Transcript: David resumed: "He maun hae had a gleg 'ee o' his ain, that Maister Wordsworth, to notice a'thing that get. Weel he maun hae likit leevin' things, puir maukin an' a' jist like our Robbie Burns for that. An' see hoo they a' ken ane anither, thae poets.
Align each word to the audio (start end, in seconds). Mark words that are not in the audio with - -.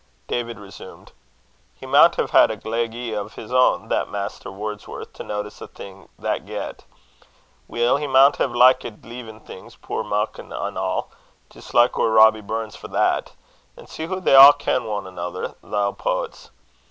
David 0.27 0.57
resumed: 0.57 1.11
"He 1.75 1.85
maun 1.85 2.11
hae 2.13 2.25
had 2.31 2.49
a 2.49 2.57
gleg 2.57 2.95
'ee 2.95 3.15
o' 3.15 3.27
his 3.27 3.53
ain, 3.53 3.87
that 3.89 4.09
Maister 4.09 4.51
Wordsworth, 4.51 5.13
to 5.13 5.23
notice 5.23 5.61
a'thing 5.61 6.09
that 6.17 6.43
get. 6.47 6.85
Weel 7.67 7.97
he 7.97 8.07
maun 8.07 8.33
hae 8.33 8.45
likit 8.47 9.03
leevin' 9.03 9.41
things, 9.41 9.75
puir 9.75 10.03
maukin 10.03 10.51
an' 10.51 10.75
a' 10.75 11.03
jist 11.51 11.75
like 11.75 11.99
our 11.99 12.09
Robbie 12.09 12.41
Burns 12.41 12.75
for 12.75 12.87
that. 12.87 13.33
An' 13.77 13.85
see 13.85 14.07
hoo 14.07 14.19
they 14.19 14.33
a' 14.33 14.53
ken 14.53 14.87
ane 14.87 15.05
anither, 15.05 15.49
thae 15.63 15.91
poets. 15.95 16.49